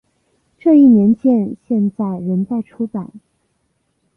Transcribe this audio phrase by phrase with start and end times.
[0.57, 3.11] 这一年鉴现在仍在出版。